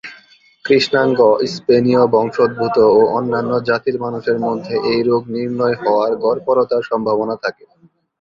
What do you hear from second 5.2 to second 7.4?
নির্ণয় হওয়ার গড়পড়তা সম্ভাবনা